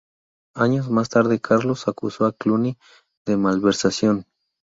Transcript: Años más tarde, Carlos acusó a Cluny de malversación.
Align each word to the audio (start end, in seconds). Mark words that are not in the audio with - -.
Años 0.55 0.89
más 0.89 1.09
tarde, 1.09 1.39
Carlos 1.39 1.87
acusó 1.87 2.25
a 2.25 2.31
Cluny 2.31 2.75
de 3.27 3.37
malversación. 3.37 4.25